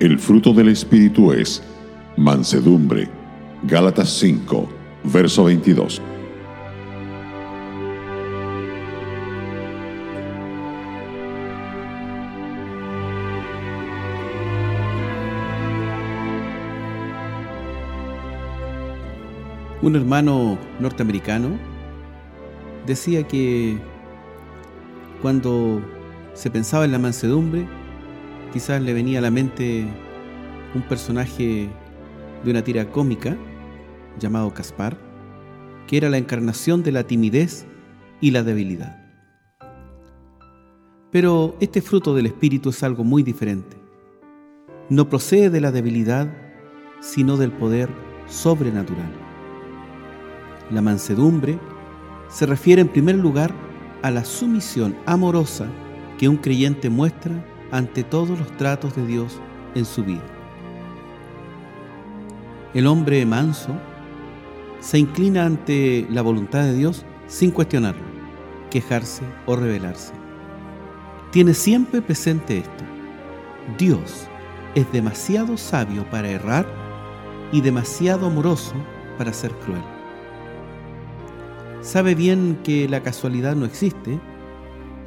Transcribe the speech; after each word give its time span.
El 0.00 0.18
fruto 0.18 0.52
del 0.52 0.70
Espíritu 0.70 1.30
es 1.32 1.62
mansedumbre. 2.16 3.08
Gálatas 3.62 4.10
5, 4.18 4.68
verso 5.04 5.44
22. 5.44 6.02
Un 19.80 19.94
hermano 19.94 20.58
norteamericano 20.80 21.50
decía 22.84 23.22
que 23.28 23.78
cuando 25.22 25.80
se 26.32 26.50
pensaba 26.50 26.84
en 26.84 26.92
la 26.92 26.98
mansedumbre, 26.98 27.64
quizás 28.54 28.80
le 28.80 28.94
venía 28.94 29.18
a 29.18 29.22
la 29.22 29.32
mente 29.32 29.84
un 30.76 30.82
personaje 30.82 31.68
de 32.44 32.50
una 32.52 32.62
tira 32.62 32.88
cómica 32.88 33.36
llamado 34.20 34.54
Caspar, 34.54 34.96
que 35.88 35.96
era 35.96 36.08
la 36.08 36.18
encarnación 36.18 36.84
de 36.84 36.92
la 36.92 37.02
timidez 37.02 37.66
y 38.20 38.30
la 38.30 38.44
debilidad. 38.44 38.96
Pero 41.10 41.56
este 41.58 41.82
fruto 41.82 42.14
del 42.14 42.26
Espíritu 42.26 42.70
es 42.70 42.84
algo 42.84 43.02
muy 43.02 43.24
diferente. 43.24 43.76
No 44.88 45.08
procede 45.08 45.50
de 45.50 45.60
la 45.60 45.72
debilidad, 45.72 46.32
sino 47.00 47.36
del 47.36 47.50
poder 47.50 47.88
sobrenatural. 48.28 49.10
La 50.70 50.80
mansedumbre 50.80 51.58
se 52.28 52.46
refiere 52.46 52.82
en 52.82 52.88
primer 52.88 53.16
lugar 53.16 53.52
a 54.02 54.12
la 54.12 54.24
sumisión 54.24 54.94
amorosa 55.06 55.66
que 56.18 56.28
un 56.28 56.36
creyente 56.36 56.88
muestra 56.88 57.44
ante 57.70 58.04
todos 58.04 58.38
los 58.38 58.56
tratos 58.56 58.94
de 58.96 59.06
Dios 59.06 59.40
en 59.74 59.84
su 59.84 60.04
vida. 60.04 60.24
El 62.74 62.86
hombre 62.86 63.24
manso 63.26 63.70
se 64.80 64.98
inclina 64.98 65.46
ante 65.46 66.06
la 66.10 66.22
voluntad 66.22 66.62
de 66.62 66.74
Dios 66.74 67.04
sin 67.26 67.50
cuestionarlo, 67.50 68.02
quejarse 68.70 69.22
o 69.46 69.56
rebelarse. 69.56 70.12
Tiene 71.30 71.54
siempre 71.54 72.02
presente 72.02 72.58
esto. 72.58 72.84
Dios 73.78 74.28
es 74.74 74.90
demasiado 74.92 75.56
sabio 75.56 76.08
para 76.10 76.28
errar 76.28 76.66
y 77.52 77.60
demasiado 77.60 78.26
amoroso 78.26 78.74
para 79.16 79.32
ser 79.32 79.52
cruel 79.52 79.82
sabe 81.84 82.14
bien 82.14 82.58
que 82.64 82.88
la 82.88 83.02
casualidad 83.02 83.54
no 83.54 83.66
existe 83.66 84.18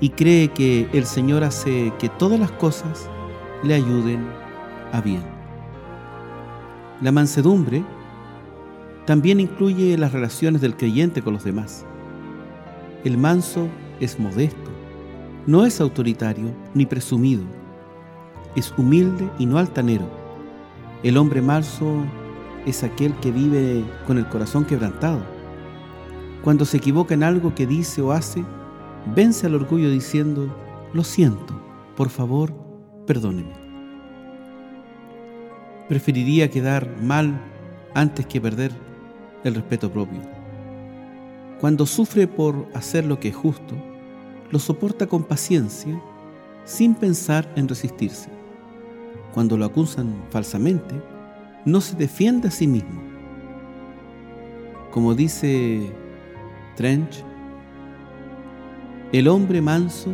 y 0.00 0.10
cree 0.10 0.48
que 0.48 0.88
el 0.92 1.06
Señor 1.06 1.44
hace 1.44 1.92
que 1.98 2.08
todas 2.08 2.38
las 2.38 2.50
cosas 2.52 3.08
le 3.62 3.74
ayuden 3.74 4.26
a 4.92 5.00
bien. 5.00 5.22
La 7.00 7.12
mansedumbre 7.12 7.84
también 9.06 9.40
incluye 9.40 9.96
las 9.96 10.12
relaciones 10.12 10.60
del 10.60 10.76
creyente 10.76 11.22
con 11.22 11.34
los 11.34 11.44
demás. 11.44 11.84
El 13.04 13.18
manso 13.18 13.68
es 14.00 14.18
modesto, 14.18 14.70
no 15.46 15.64
es 15.64 15.80
autoritario 15.80 16.50
ni 16.74 16.86
presumido, 16.86 17.44
es 18.54 18.72
humilde 18.76 19.30
y 19.38 19.46
no 19.46 19.58
altanero. 19.58 20.08
El 21.02 21.16
hombre 21.16 21.40
manso 21.40 22.04
es 22.66 22.82
aquel 22.82 23.14
que 23.20 23.30
vive 23.30 23.84
con 24.06 24.18
el 24.18 24.28
corazón 24.28 24.64
quebrantado 24.64 25.36
cuando 26.46 26.64
se 26.64 26.76
equivoca 26.76 27.12
en 27.12 27.24
algo 27.24 27.56
que 27.56 27.66
dice 27.66 28.00
o 28.02 28.12
hace, 28.12 28.44
vence 29.14 29.46
al 29.46 29.54
orgullo 29.54 29.90
diciendo, 29.90 30.54
lo 30.92 31.04
siento, 31.04 31.60
por 31.96 32.08
favor, 32.08 32.52
perdóneme. 33.06 33.54
Preferiría 35.88 36.50
quedar 36.50 37.00
mal 37.00 37.40
antes 37.94 38.26
que 38.26 38.40
perder 38.40 38.72
el 39.44 39.54
respeto 39.54 39.90
propio. 39.90 40.20
Cuando 41.60 41.86
sufre 41.86 42.26
por 42.26 42.68
hacer 42.74 43.04
lo 43.04 43.20
que 43.20 43.28
es 43.28 43.36
justo, 43.36 43.74
lo 44.50 44.58
soporta 44.58 45.06
con 45.06 45.24
paciencia 45.24 46.00
sin 46.64 46.94
pensar 46.94 47.50
en 47.56 47.68
resistirse. 47.68 48.28
Cuando 49.32 49.56
lo 49.56 49.64
acusan 49.64 50.24
falsamente, 50.30 50.94
no 51.64 51.80
se 51.80 51.96
defiende 51.96 52.48
a 52.48 52.50
sí 52.50 52.66
mismo. 52.66 53.02
Como 54.90 55.14
dice 55.14 55.92
Trench, 56.76 57.24
el 59.12 59.28
hombre 59.28 59.60
manso 59.60 60.10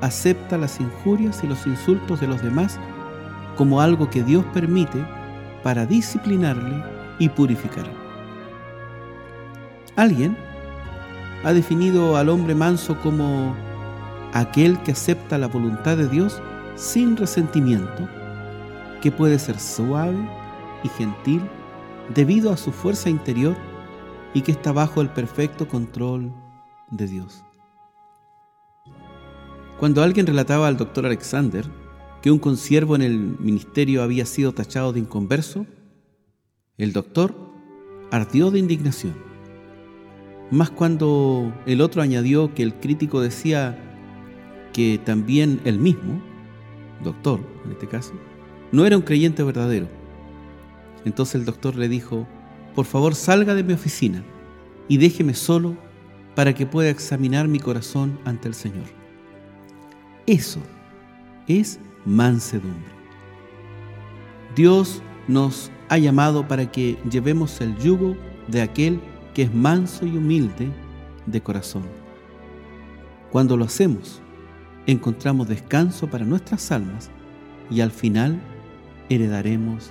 acepta 0.00 0.58
las 0.58 0.80
injurias 0.80 1.44
y 1.44 1.46
los 1.46 1.66
insultos 1.66 2.20
de 2.20 2.26
los 2.26 2.42
demás 2.42 2.78
como 3.56 3.80
algo 3.80 4.10
que 4.10 4.22
Dios 4.22 4.44
permite 4.52 5.04
para 5.62 5.86
disciplinarle 5.86 6.82
y 7.18 7.28
purificarle. 7.28 7.92
Alguien 9.96 10.36
ha 11.44 11.52
definido 11.52 12.16
al 12.16 12.28
hombre 12.28 12.54
manso 12.54 12.98
como 13.00 13.54
aquel 14.32 14.78
que 14.82 14.92
acepta 14.92 15.38
la 15.38 15.48
voluntad 15.48 15.96
de 15.96 16.08
Dios 16.08 16.40
sin 16.74 17.16
resentimiento, 17.16 18.08
que 19.02 19.12
puede 19.12 19.38
ser 19.38 19.58
suave 19.58 20.16
y 20.82 20.88
gentil 20.88 21.42
debido 22.14 22.52
a 22.52 22.56
su 22.56 22.72
fuerza 22.72 23.10
interior 23.10 23.54
y 24.34 24.40
que 24.40 24.52
está 24.52 24.72
bajo 24.72 25.00
el 25.00 25.10
perfecto 25.10 25.68
control 25.68 26.32
de 26.90 27.06
Dios. 27.06 27.44
Cuando 29.82 30.04
alguien 30.04 30.28
relataba 30.28 30.68
al 30.68 30.76
doctor 30.76 31.06
Alexander 31.06 31.64
que 32.22 32.30
un 32.30 32.38
consiervo 32.38 32.94
en 32.94 33.02
el 33.02 33.18
ministerio 33.18 34.04
había 34.04 34.26
sido 34.26 34.52
tachado 34.54 34.92
de 34.92 35.00
inconverso, 35.00 35.66
el 36.78 36.92
doctor 36.92 37.34
ardió 38.12 38.52
de 38.52 38.60
indignación. 38.60 39.14
Más 40.52 40.70
cuando 40.70 41.52
el 41.66 41.80
otro 41.80 42.00
añadió 42.00 42.54
que 42.54 42.62
el 42.62 42.74
crítico 42.74 43.20
decía 43.20 43.76
que 44.72 45.00
también 45.04 45.60
él 45.64 45.80
mismo, 45.80 46.22
doctor 47.02 47.40
en 47.64 47.72
este 47.72 47.88
caso, 47.88 48.12
no 48.70 48.86
era 48.86 48.96
un 48.96 49.02
creyente 49.02 49.42
verdadero. 49.42 49.88
Entonces 51.04 51.34
el 51.34 51.44
doctor 51.44 51.74
le 51.74 51.88
dijo, 51.88 52.28
por 52.76 52.84
favor 52.84 53.16
salga 53.16 53.56
de 53.56 53.64
mi 53.64 53.72
oficina 53.72 54.22
y 54.86 54.98
déjeme 54.98 55.34
solo 55.34 55.76
para 56.36 56.54
que 56.54 56.66
pueda 56.66 56.88
examinar 56.88 57.48
mi 57.48 57.58
corazón 57.58 58.20
ante 58.24 58.46
el 58.46 58.54
Señor. 58.54 59.01
Eso 60.26 60.60
es 61.48 61.80
mansedumbre. 62.04 62.92
Dios 64.54 65.02
nos 65.26 65.70
ha 65.88 65.98
llamado 65.98 66.46
para 66.46 66.70
que 66.70 66.96
llevemos 67.10 67.60
el 67.60 67.76
yugo 67.78 68.16
de 68.48 68.62
aquel 68.62 69.00
que 69.34 69.42
es 69.42 69.54
manso 69.54 70.06
y 70.06 70.16
humilde 70.16 70.70
de 71.26 71.40
corazón. 71.40 71.82
Cuando 73.30 73.56
lo 73.56 73.64
hacemos, 73.64 74.20
encontramos 74.86 75.48
descanso 75.48 76.08
para 76.08 76.24
nuestras 76.24 76.70
almas 76.70 77.10
y 77.70 77.80
al 77.80 77.90
final 77.90 78.40
heredaremos 79.08 79.90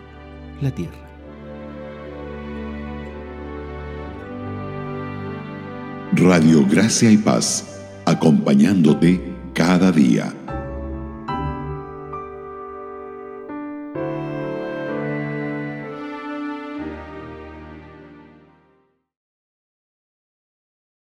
la 0.61 0.71
tierra. 0.71 1.07
Radio 6.13 6.65
Gracia 6.69 7.09
y 7.09 7.17
Paz, 7.17 7.81
acompañándote 8.05 9.30
cada 9.53 9.91
día. 9.91 10.40